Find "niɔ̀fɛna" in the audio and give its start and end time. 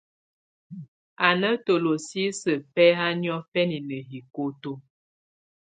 3.21-3.77